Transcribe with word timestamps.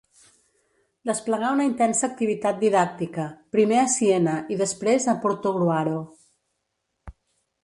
Desplegà 1.09 1.51
una 1.57 1.67
intensa 1.67 2.03
activitat 2.07 2.57
didàctica, 2.65 3.27
primer 3.57 3.79
a 3.83 3.87
Siena 3.97 4.35
i 4.57 4.61
després 4.63 5.07
a 5.15 5.19
Portogruaro. 5.27 6.01